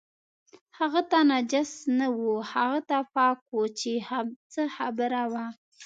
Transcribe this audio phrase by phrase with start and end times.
[0.77, 2.21] هغه ته نجس نه و،
[2.53, 3.91] هغه ته پاک و چې
[4.53, 5.45] څه خبره وه.